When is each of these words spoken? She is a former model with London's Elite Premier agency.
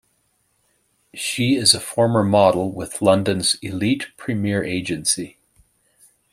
She 1.13 1.53
is 1.53 1.75
a 1.75 1.79
former 1.79 2.23
model 2.23 2.71
with 2.71 3.03
London's 3.03 3.53
Elite 3.61 4.07
Premier 4.17 4.63
agency. 4.63 5.37